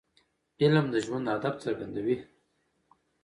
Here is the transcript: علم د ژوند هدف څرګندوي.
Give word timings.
علم 0.61 0.85
د 0.93 0.95
ژوند 1.05 1.25
هدف 1.33 1.55
څرګندوي. 1.63 2.17